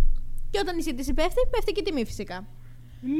[0.50, 2.48] Και όταν η ζήτηση πέφτει, πέφτει και η τιμή φυσικά.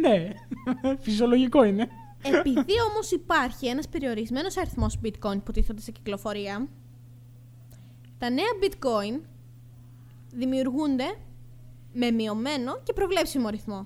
[0.02, 0.30] ναι,
[1.04, 1.88] φυσιολογικό είναι.
[2.22, 6.68] Επειδή όμως υπάρχει ένας περιορισμένος αριθμός bitcoin που τίθονται σε κυκλοφορία,
[8.18, 9.22] τα νέα bitcoin
[10.34, 11.16] δημιουργούνται
[11.94, 13.86] με μειωμένο και προβλέψιμο ρυθμό.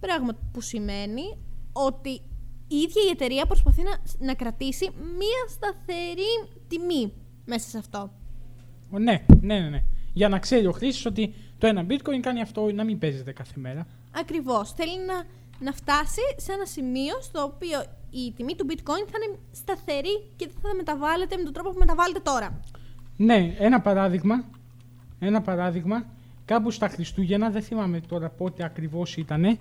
[0.00, 1.38] Πράγμα που σημαίνει
[1.72, 2.20] ότι
[2.68, 7.12] η ίδια η εταιρεία προσπαθεί να, να κρατήσει μία σταθερή τιμή
[7.44, 8.10] μέσα σε αυτό.
[8.90, 9.82] Ο, ναι, ναι, ναι, ναι.
[10.12, 13.52] Για να ξέρει ο χρήστης ότι το ένα bitcoin κάνει αυτό να μην παίζεται κάθε
[13.56, 13.86] μέρα.
[14.10, 14.72] Ακριβώς.
[14.72, 15.24] Θέλει να,
[15.64, 20.46] να φτάσει σε ένα σημείο στο οποίο η τιμή του bitcoin θα είναι σταθερή και
[20.46, 22.60] δεν θα μεταβάλλεται με τον τρόπο που μεταβάλλεται τώρα.
[23.16, 24.44] Ναι, ένα παράδειγμα.
[25.18, 26.06] Ένα παράδειγμα.
[26.44, 29.58] Κάπου στα Χριστούγεννα, δεν θυμάμαι τώρα πότε ακριβώς ήταν.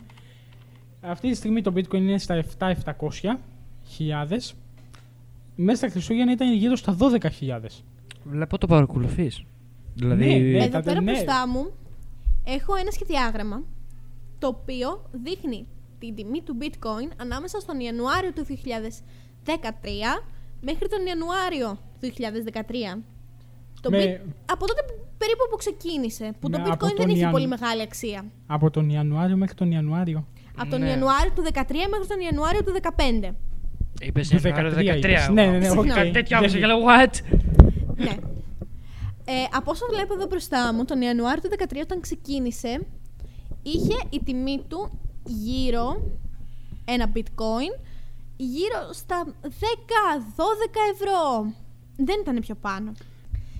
[1.08, 3.38] Αυτή τη στιγμή το bitcoin είναι στα 7.700
[3.88, 4.54] χιλιάδες.
[5.56, 7.84] Μέσα στα Χριστούγεννα ήταν γύρω στα 12.000.
[8.24, 9.44] Βλέπω το παρακολουθείς.
[9.96, 10.58] Δηλαδή, Ναι, ναι.
[10.64, 11.12] Εδώ τα- πέρα ναι.
[11.12, 11.66] μπροστά μου
[12.44, 13.64] έχω ένα σχεδιάγραμμα
[14.40, 15.66] το οποίο δείχνει
[16.00, 18.46] την τιμή του bitcoin ανάμεσα στον Ιανουάριο του
[19.46, 20.24] 2013
[20.62, 23.04] μέχρι τον Ιανουάριο του 2013.
[23.82, 26.96] Το Με- bit- Από τότε που- περίπου που ξεκίνησε, που το Ναι, από bitcoin δεν
[26.96, 28.26] τον είχε Ιαν- πολύ μεγάλη αξία.
[28.48, 30.28] Από τον Ιανουάριο μέχρι τον Ιανουάριο.
[30.58, 30.90] Από τον Ναι.
[30.90, 33.36] Ιανουάριο του 2013 μέχρι τον Ιανουάριο του 2015.
[34.02, 35.26] είπες Του Ιανουάριο 13 είπες.
[35.26, 35.34] 13.
[35.34, 35.86] Ναι, ναι, ναι, οκ.
[35.88, 37.14] Κάτι τέτοιο Δεν- άκουσα και λέω what;
[37.96, 38.16] ναι.
[39.28, 42.86] Ε, από όσο βλέπω εδώ μπροστά μου, τον Ιανουάριο του 2013 όταν ξεκίνησε,
[43.62, 46.12] είχε η τιμή του γύρω,
[46.86, 47.80] ένα bitcoin,
[48.36, 49.48] γύρω στα 10-12
[50.94, 51.54] ευρώ.
[51.98, 52.92] Δεν ήταν πιο πάνω.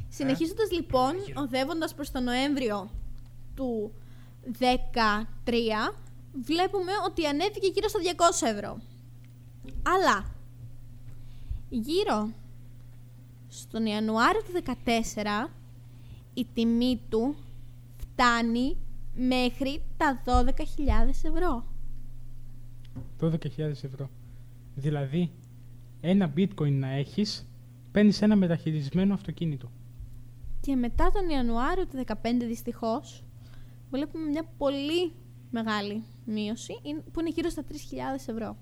[0.10, 2.90] Συνεχίζοντας λοιπόν, οδεύοντας προς τον Νοέμβριο
[3.56, 3.92] του
[4.60, 5.96] 2013,
[6.42, 8.00] βλέπουμε ότι ανέβηκε γύρω στα
[8.44, 8.82] 200 ευρώ.
[9.84, 10.26] Αλλά,
[11.70, 12.30] γύρω
[13.48, 14.74] στον Ιανουάριο του
[15.46, 15.50] 2014
[16.34, 17.36] η τιμή του
[17.98, 18.78] φτάνει
[19.16, 20.44] μέχρι τα 12.000
[21.24, 21.66] ευρώ.
[23.20, 24.10] 12.000 ευρώ.
[24.76, 25.32] Δηλαδή,
[26.02, 27.46] ένα bitcoin να έχεις,
[27.92, 29.72] παίρνεις ένα μεταχειρισμένο αυτοκίνητο.
[30.62, 32.14] Και μετά τον Ιανουάριο του 2015
[32.48, 33.24] δυστυχώς
[33.92, 35.12] βλέπουμε μια πολύ
[35.52, 38.58] μεγάλη μείωση είναι- που είναι γύρω στα 3.000 ευρώ.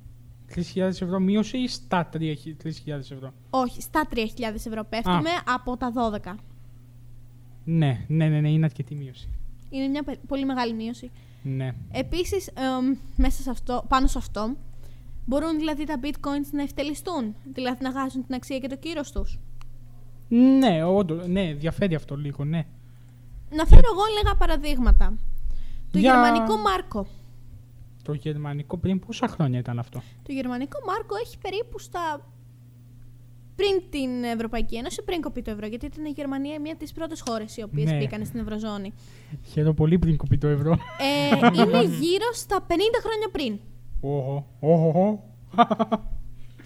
[0.56, 6.36] 3.000 ευρώ μείωση ή στα 3.000 ευρώ; Όχι, στα 3.000 ευρώ πέφτουμε από τα 12.
[7.64, 9.30] Ναι, ναι, ναι, ναι, είναι αρκετή μείωση.
[9.70, 11.12] Είναι μια πε- πολύ μεγάλη μείωση.
[11.44, 11.72] Ναι.
[11.92, 14.56] Επίσης, εμ, μέσα σε αυτό, πάνω σε αυτό,
[15.26, 19.40] μπορούν δηλαδή τα bitcoins να ευτελιστούν, δηλαδή να χάσουν την αξία και το κύρος τους.
[20.28, 22.66] Ναι, όντως, ναι, διαφέρει αυτό λίγο, ναι.
[23.50, 25.14] Να φέρω εγώ λίγα παραδείγματα.
[25.92, 27.08] Το Για- γερμανικό μάρκο.
[28.04, 32.32] Το γερμανικό πριν πόσα χρόνια ήταν αυτό; Το γερμανικό μάρκο έχει περίπου στα.
[33.56, 36.92] πριν την Ευρωπαϊκή Ένωση, πριν κοπεί το ευρώ, γιατί ήταν η Γερμανία μία από τις
[36.92, 37.98] πρώτες χώρες οι οποίες Ναι.
[37.98, 38.94] μπήκαν στην Ευρωζώνη.
[39.52, 40.72] Χαίρομαι πολύ πριν κοπεί το ευρώ.
[40.72, 43.60] Ε, είναι γύρω στα 50 χρόνια πριν.
[44.02, 45.24] Οχο, οχο,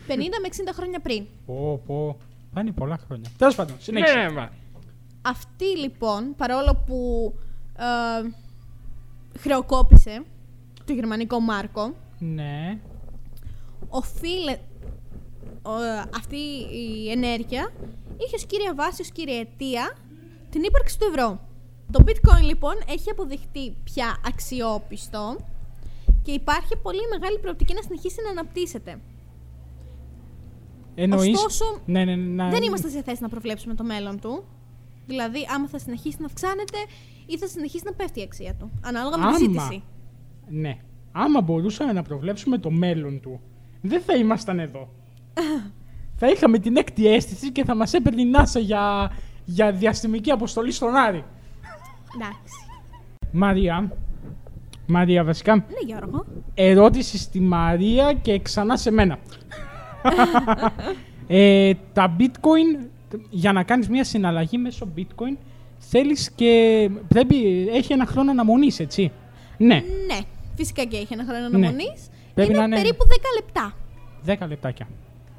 [0.08, 1.26] 50 με 60 χρόνια πριν.
[1.46, 2.18] πω, πω.
[2.54, 3.30] Πάνε πολλά χρόνια.
[3.38, 4.14] Τέλος πάντων, συνέχισε.
[4.16, 4.50] Ναι, ναι, μα.
[5.22, 7.34] Αυτή λοιπόν, παρόλο που
[7.78, 8.30] ε,
[9.40, 10.24] χρεοκόπησε
[10.88, 12.80] το γερμανικό μάρκο, Ναι.
[13.90, 16.38] οφείλε ε, αυτή
[16.72, 17.72] η ενέργεια
[18.18, 19.98] είχε ως κύρια βάση, ως κύρια αιτία
[20.50, 21.40] την ύπαρξη του ευρώ.
[21.92, 25.38] Το bitcoin λοιπόν έχει αποδειχτεί πια αξιόπιστο
[26.24, 29.00] και υπάρχει πολύ μεγάλη προοπτική να συνεχίσει να αναπτύσσεται.
[30.96, 31.36] Εννοείς...
[31.38, 34.44] Ωστόσο, ναι, ναι, ναι, να- δεν είμαστε σε θέση να προβλέψουμε το μέλλον του.
[35.08, 36.78] Δηλαδή, άμα θα συνεχίσει να αυξάνεται
[37.26, 38.72] ή θα συνεχίσει να πέφτει η αξία του.
[38.84, 39.38] Ανάλογα με τη Άμα.
[39.38, 39.84] ζήτηση.
[40.50, 40.78] Ναι.
[41.12, 43.42] Άμα μπορούσαμε να προβλέψουμε το μέλλον του,
[43.82, 44.90] δεν θα ήμασταν εδώ.
[46.20, 49.12] θα είχαμε την έκτη αίσθηση και θα μας έπαιρνε η NASA για,
[49.46, 51.24] για διαστημική αποστολή στον Άρη.
[52.16, 52.66] Εντάξει.
[53.32, 53.92] Μαρία,
[54.88, 55.56] Μαρία, βασικά.
[55.56, 56.26] Ναι, Γιώργο.
[56.54, 59.20] Ερώτηση στη Μαρία και ξανά σε μένα.
[61.28, 62.86] ε, τα bitcoin,
[63.30, 65.38] για να κάνεις μια συναλλαγή μέσω bitcoin,
[65.78, 69.12] θέλεις και πρέπει, έχει ένα χρόνο αναμονής, έτσι;
[69.58, 70.20] Ναι, Ναι,
[70.58, 71.56] φυσικά και έχει ένα χρόνο Ναι.
[71.56, 72.10] αναμονής.
[72.34, 73.74] Πρέπει είναι, να είναι- περίπου 10 λεπτά
[74.26, 74.88] 10 λεπτάκια.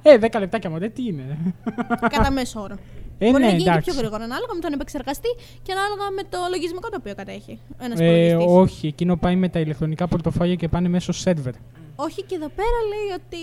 [0.03, 1.39] Ε, 10 λεπτάκια μωρέ, τι είναι;
[2.15, 2.75] κατά μέσο όρο.
[3.21, 3.91] Ε, Μπορεί ναι, να γίνει και εντάξει.
[3.91, 5.29] πιο γρήγορα ανάλογα με τον επεξεργαστή
[5.63, 8.57] και ανάλογα με το λογισμικό το οποίο κατέχει ένας Ε, υπολογιστής.
[8.57, 11.53] όχι, εκείνο πάει με τα ηλεκτρονικά πορτοφόλια και πάνε μέσω σερβερ.
[11.97, 13.43] Όχι, και εδώ πέρα λέει ότι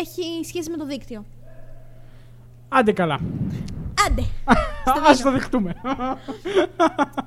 [0.00, 1.24] έχει σχέση με το δίκτυο.
[2.68, 3.20] Άντε καλά.
[4.06, 4.22] Άντε!
[4.84, 5.74] Ας το δεχτούμε.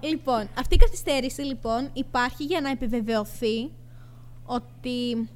[0.01, 3.71] λοιπόν, αυτή η καθυστέρηση λοιπόν υπάρχει για να επιβεβαιωθεί
[4.45, 5.29] ότι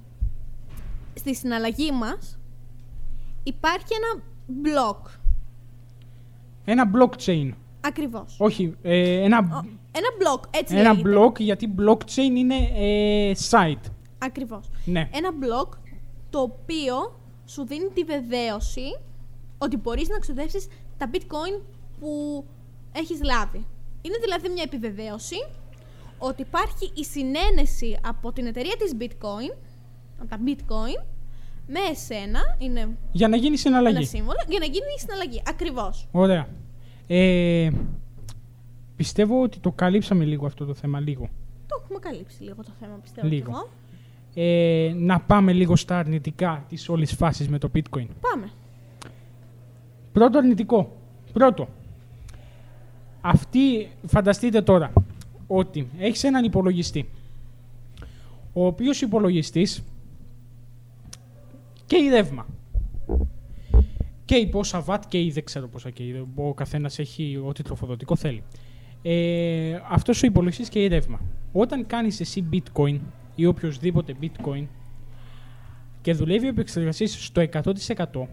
[1.13, 2.37] στη συναλλαγή μας
[3.43, 4.23] υπάρχει ένα
[4.63, 5.09] block.
[6.65, 7.51] ένα blockchain.
[7.81, 8.35] Ακριβώς.
[8.39, 11.09] Όχι, ε, ένα, Ο- Ένα block, έτσι ένα λέγεται.
[11.19, 13.91] block γιατί blockchain είναι ε, site.
[14.19, 14.69] Ακριβώς.
[14.85, 15.09] Ναι.
[15.13, 15.69] Ένα block
[16.29, 18.99] το οποίο σου δίνει τη βεβαίωση
[19.57, 21.61] ότι μπορείς να ξοδέψεις τα bitcoin
[21.99, 22.43] που
[22.91, 23.65] έχεις λάβει.
[24.01, 25.35] Είναι δηλαδή μια επιβεβαίωση
[26.17, 29.57] ότι υπάρχει η συνένεση από την εταιρεία της bitcoin,
[30.19, 31.03] από τα bitcoin,
[31.67, 34.05] με εσένα, είναι Για να γίνει ένα συναλλαγή.
[34.05, 35.41] σύμβολο, για να γίνει η συναλλαγή.
[35.47, 36.07] Ακριβώς.
[36.11, 36.47] Ωραία.
[37.07, 37.69] Ε,
[38.95, 41.29] πιστεύω ότι το καλύψαμε λίγο αυτό το θέμα, λίγο.
[41.67, 43.27] Το έχουμε καλύψει λίγο το θέμα, πιστεύω.
[43.27, 43.51] κι Λίγο.
[43.51, 43.69] εγώ.
[44.33, 48.07] Ε, να πάμε λίγο στα αρνητικά της όλης φάσης με το bitcoin.
[48.21, 48.49] Πάμε.
[50.11, 50.95] Πρώτο αρνητικό.
[51.33, 51.67] Πρώτο.
[53.21, 54.93] Αυτή, φανταστείτε τώρα,
[55.47, 57.09] ότι έχεις έναν υπολογιστή,
[58.53, 59.83] ο οποίος υπολογιστής
[61.85, 62.45] και η ρεύμα.
[64.25, 67.63] Και η πόσα βατ και η δεν ξέρω πόσα και η, ο καθένας έχει ό,τι
[67.63, 68.43] τροφοδοτικό θέλει.
[69.01, 71.19] Ε, αυτός ο υπολογιστής και η ρεύμα.
[71.51, 72.99] Όταν κάνεις εσύ bitcoin
[73.35, 74.65] ή οποιοδήποτε bitcoin
[76.01, 78.25] και δουλεύει ο επεξεργαστής στο 100%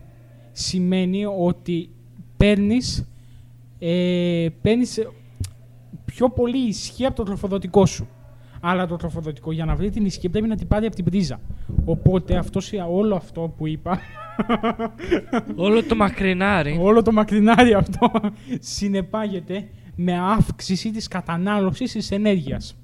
[0.52, 1.90] σημαίνει ότι
[2.36, 3.08] παίρνεις,
[3.78, 5.08] ε, παίρνεις
[6.04, 8.08] πιο πολύ ισχύ από το τροφοδοτικό σου.
[8.60, 11.40] Αλλά το τροφοδοτικό για να βρει την ισχύ πρέπει να την πάρει από την πρίζα.
[11.84, 14.00] Οπότε αυτός, όλο αυτό που είπα,
[15.56, 16.78] Όλο το μακρινάρι.
[16.80, 18.10] όλο το μακρινάρι αυτό
[18.76, 22.76] συνεπάγεται με αύξηση της κατανάλωσης της ενέργειας.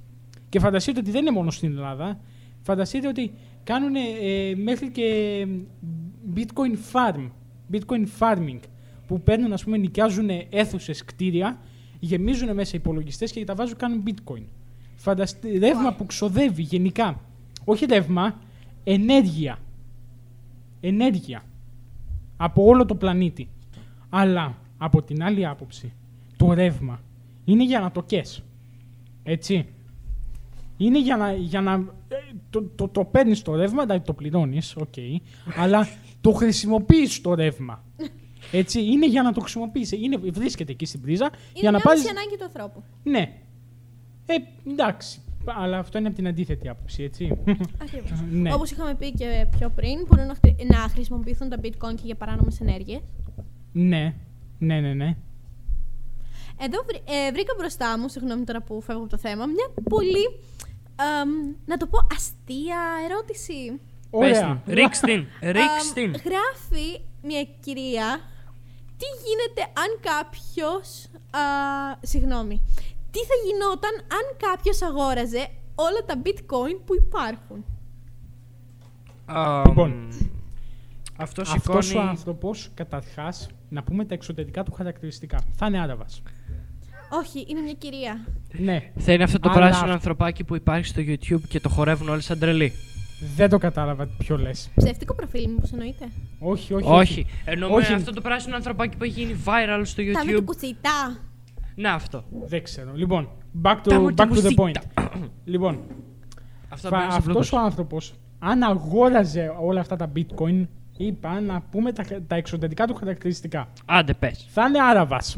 [0.49, 2.21] Και φανταστείτε ότι δεν είναι μόνο στην Ελλάδα.
[2.63, 3.33] Φανταστείτε ότι
[3.65, 5.03] κάνουν ε, μέχρι και
[6.35, 7.31] bitcoin farm,
[7.73, 8.59] bitcoin farming,
[9.13, 11.59] που παίρνουν, ας πούμε, νοικιάζουν αίθουσες κτίρια,
[12.01, 14.43] γεμίζουν μέσα υπολογιστές και τα βάζουν, κάνουν bitcoin.
[14.95, 17.21] Φανταστείτε, ρεύμα που ξοδεύει γενικά.
[17.65, 18.39] Όχι ρεύμα,
[18.85, 19.59] ενέργεια.
[20.81, 21.43] Ενέργεια
[22.37, 23.49] από όλο το πλανήτη.
[24.09, 25.93] Αλλά από την άλλη άποψη,
[26.37, 27.01] το ρεύμα
[27.45, 28.43] είναι για να το κες.
[29.23, 29.67] Έτσι.
[30.77, 31.73] Είναι για να, για να
[32.09, 32.17] ε,
[32.51, 34.95] το, το, το παίρνεις το ρεύμα, δηλαδή το πληρώνεις, οκ,
[35.57, 35.89] αλλά
[36.21, 37.85] το χρησιμοποιείς το ρεύμα.
[38.53, 39.93] Έτσι, είναι για να το χρησιμοποιείς.
[39.93, 42.01] Είναι, βρίσκεται εκεί στην πρίζα Είναι για να μια πάρεις...
[42.01, 42.83] άμεση ανάγκη του ανθρώπου.
[43.03, 43.33] Ναι.
[44.27, 44.35] Ε,
[44.71, 45.21] εντάξει.
[45.45, 47.39] Αλλά αυτό είναι από την αντίθετη άποψη, έτσι.
[47.83, 48.11] Ακριβώς.
[48.43, 48.55] ναι.
[48.55, 52.15] Όπως είχαμε πει και πιο πριν, μπορούν να, χρη- να χρησιμοποιηθούν τα bitcoin και για
[52.15, 53.01] παράνομες ενέργειες.
[53.73, 54.15] ναι.
[54.59, 55.17] Ναι, ναι, ναι.
[56.61, 60.25] Εδώ βρή- ε, βρήκα μπροστά μου, συγγνώμη τώρα που φεύγω από το θέμα, μια πολύ,
[60.97, 61.29] αμ,
[61.67, 62.79] να το πω, αστεία
[63.11, 63.81] ερώτηση.
[64.11, 64.63] Πες Ωραία.
[64.65, 64.75] την.
[64.75, 65.27] Ρίξ την.
[65.41, 66.11] Ρίξ Αμ, την.
[66.11, 68.21] γράφει μια κυρία,
[69.03, 70.87] τι γίνεται αν κάποιος,
[71.31, 71.41] α,
[72.03, 72.63] συγγνώμη,
[73.11, 77.65] τι θα γινόταν αν κάποιος αγόραζε όλα τα bitcoin που υπάρχουν;
[79.25, 79.91] Α, Λοιπόν.
[79.91, 80.09] μ,
[81.17, 82.09] Αυτός Αυτός ο σηκώνει.
[82.09, 85.39] άνθρωπος, καταρχάς, να πούμε τα εξωτερικά του χαρακτηριστικά.
[85.57, 86.23] Θα είναι Άραβας.
[87.11, 88.27] Όχι, είναι μια κυρία.
[88.53, 91.69] Ναι, Θα είναι αυτό το Αλλά πράσινο αυτό- ανθρωπάκι που υπάρχει στο YouTube και το
[91.69, 92.73] χορεύουν όλοι σαν τρελοί.
[93.37, 94.71] Δεν το κατάλαβα ποιο λες.
[94.77, 96.09] Ψεύτικο προφίλ, μήπως εννοείται;
[96.39, 96.87] Όχι, όχι.
[96.89, 97.27] Όχι.
[97.45, 97.93] Εννοούμε Όχι.
[97.93, 100.45] αυτό το πράσινο ανθρωπάκι που έχει γίνει viral στο Τα με την YouTube.
[100.45, 101.17] κουτσιτά.
[101.75, 102.25] Να αυτό.
[102.47, 102.91] Δεν ξέρω.
[102.95, 103.29] Λοιπόν,
[103.63, 104.75] back Τα to, μου back to the τη point.
[105.45, 105.81] λοιπόν,
[106.69, 107.61] Αυτό φα- μπαίνει στο αυτός ο bloopers.
[107.65, 113.69] άνθρωπος, αν αγόραζε όλα αυτά τα bitcoin, είπα να πούμε τα, τα εξωτερικά του χαρακτηριστικά.
[113.85, 114.47] Άντε πες.
[114.49, 115.37] Θα είναι Άραβας,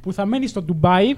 [0.00, 1.14] που θα μένει στο Ντουμπάι,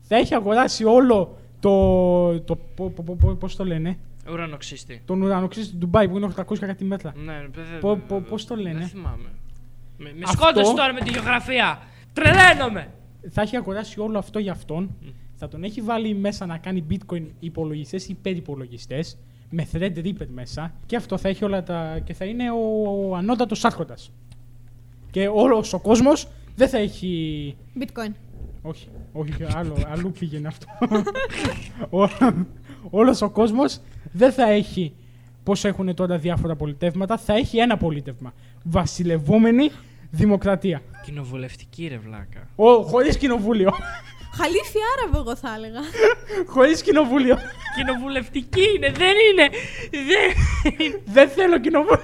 [0.00, 3.98] θα έχει αγοράσει όλο το, το πο- πο- πο- πώς το λένε,
[4.32, 5.02] Ουρανοξύστη.
[5.04, 7.12] τον ουρανοξύστη του Ντουμπάι που είναι 800 κάτι μέτρα.
[7.16, 9.28] Ναι, δε- Πο- δε- πο- δε- πώς το λένε; Δεν θυμάμαι.
[9.98, 11.78] Με, με Αυτό- σκότωσε τώρα με τη γεωγραφία.
[12.12, 12.92] Τρελαίνομαι.
[13.30, 14.96] θα έχει αγοράσει όλο αυτό για αυτόν.
[15.34, 19.04] Θα τον έχει βάλει μέσα να κάνει bitcoin υπολογιστές ή υπερυπολογιστέ.
[19.50, 20.74] Με thread reaper μέσα.
[20.86, 21.98] Και αυτό θα έχει όλα τα.
[22.04, 22.56] και θα είναι ο,
[23.08, 24.12] ο ανώτατος άρχοντας.
[25.10, 27.56] Και όλο ο κόσμος δεν θα έχει.
[27.80, 28.10] Bitcoin.
[28.62, 30.66] Όχι, όχι, άλλο, αλλού πήγαινε αυτό.
[31.98, 32.08] ο,
[32.90, 33.80] όλος ο κόσμος
[34.12, 34.92] δεν θα έχει
[35.42, 38.32] πώς έχουν τώρα διάφορα πολιτεύματα, θα έχει ένα πολίτευμα.
[38.64, 39.70] Βασιλευόμενη
[40.10, 40.82] δημοκρατία.
[41.04, 42.48] Κοινοβουλευτική ρε βλάκα.
[42.56, 43.70] Ο, χωρίς κοινοβούλιο.
[44.32, 45.80] Χαλίφι Άραβο, εγώ θα έλεγα.
[46.54, 47.38] χωρίς κοινοβούλιο.
[47.76, 49.48] Κοινοβουλευτική είναι, δεν είναι.
[49.90, 51.00] Δεν...
[51.04, 52.00] δεν θέλω κοινοβούλιο.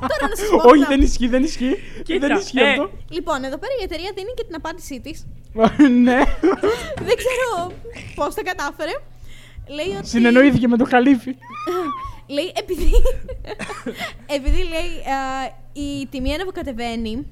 [0.00, 0.56] Τώρα να σας πω.
[0.56, 0.88] Όχι, αυτά.
[0.88, 1.76] δεν ισχύει, δεν ισχύει.
[2.02, 2.90] Κοίτα, δεν ισχύει ε, αυτό.
[3.08, 5.26] Λοιπόν, εδώ πέρα η εταιρεία δίνει και την απάντησή της.
[6.06, 6.20] ναι.
[7.06, 7.72] δεν ξέρω
[8.14, 8.92] πώς τα κατάφερε.
[9.68, 10.08] Λέει ότι.
[10.08, 11.36] Συνεννοήθηκε με τον Χαλίφη.
[12.36, 12.90] Λέει, επειδή,
[14.36, 17.26] επειδή λέει α, η τιμή ανεβοκατεβαίνει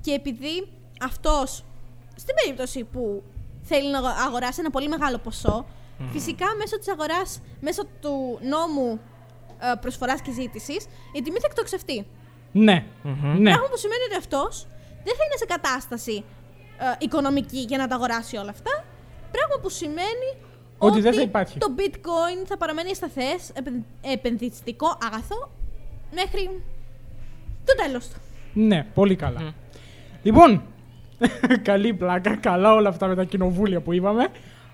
[0.00, 0.68] και επειδή
[1.00, 1.64] αυτός,
[2.16, 3.22] στην περίπτωση που
[3.62, 5.66] θέλει να αγο- αγοράσει ένα πολύ μεγάλο ποσό,
[6.12, 9.00] φυσικά μέσω της αγοράς, μέσω του νόμου
[9.58, 12.06] α, προσφοράς και ζήτησης, η τιμή θα εκτοξευτεί.
[12.52, 12.84] ναι.
[13.02, 13.40] Μμμ.
[13.40, 13.50] ναι.
[13.50, 14.66] Πράγμα που σημαίνει ότι αυτός
[15.04, 16.24] δεν θα είναι σε κατάσταση
[16.78, 18.84] α, οικονομική για να τα αγοράσει όλα αυτά.
[19.30, 20.28] Πράγμα που σημαίνει
[20.78, 21.58] Ότι δεν θα υπάρχει.
[21.58, 25.50] το bitcoin θα παραμένει σταθές, επεν- επενδυτικό αγαθό
[26.14, 26.60] μέχρι
[27.64, 28.16] το τέλος του.
[28.52, 29.40] Ναι, πολύ καλά.
[29.40, 29.48] Μμ.
[30.22, 30.62] Λοιπόν,
[31.62, 34.26] καλή πλάκα, καλά όλα αυτά με τα κοινοβούλια που είπαμε.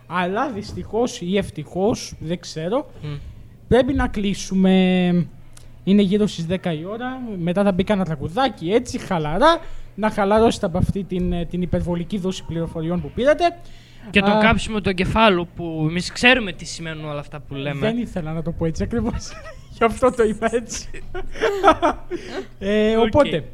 [0.07, 3.15] Αλλά δυστυχώς ή ευτυχώς, δεν ξέρω, Μμ.
[3.69, 4.71] πρέπει να κλείσουμε.
[5.85, 7.21] Είναι γύρω στις 10 η ώρα.
[7.39, 9.59] Μετά θα μπει κανένα τραγουδάκι έτσι, χαλαρά.
[9.95, 13.59] Να χαλαρώσετε από αυτή την, ε, την υπερβολική δόση πληροφοριών που πήρατε.
[14.11, 17.81] Και το Α, κάψιμο του εγκεφάλου που εμείς ξέρουμε τι σημαίνουν όλα αυτά που λέμε.
[17.81, 19.33] Δεν ήθελα να το πω έτσι ακριβώς.
[19.77, 20.89] Γι' αυτό το είπα έτσι.
[22.59, 23.05] ε, Οκ.
[23.05, 23.45] Οπότε,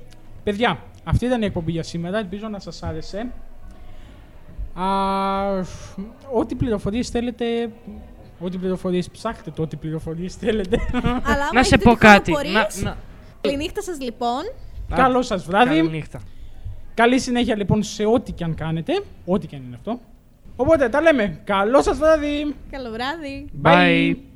[0.42, 2.18] παιδιά, αυτή ήταν η εκπομπή για σήμερα.
[2.18, 3.32] Ελπίζω να σας άρεσε.
[4.74, 4.84] Α,
[6.32, 7.70] ό,τι πληροφορίες θέλετε,
[8.40, 10.78] ό,τι πληροφορίες ψάχτε, ό,τι πληροφορίες θέλετε.
[11.02, 12.32] Αλλά άμα Να σε έχετε πω κάτι.
[12.32, 12.96] Να, απορίες, να...
[13.40, 14.42] Καληνύχτα σας λοιπόν.
[14.94, 15.76] Καλό σας βράδυ.
[15.76, 16.20] Καληνύχτα.
[16.94, 19.02] Καλή συνέχεια λοιπόν σε ό,τι και αν κάνετε.
[19.24, 20.00] Ό,τι και αν είναι αυτό.
[20.60, 21.40] Οπότε τα λέμε.
[21.44, 22.54] Καλό σας βράδυ.
[22.70, 23.48] Καλό βράδυ.
[23.62, 24.27] Bye.